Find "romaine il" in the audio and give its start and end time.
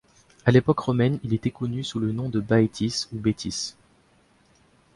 0.79-1.31